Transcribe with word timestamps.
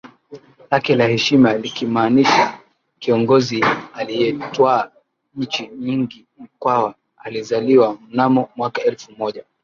lake 0.71 0.95
la 0.95 1.07
heshima 1.07 1.57
likimaanisha 1.57 2.59
kiongozi 2.99 3.65
aliyetwaa 3.93 4.91
nchi 5.35 5.67
nyingiMkwawa 5.67 6.95
alizaliwa 7.17 7.97
mnamo 8.09 8.49
mwaka 8.55 8.81
elfu 8.83 9.11
moja 9.17 9.43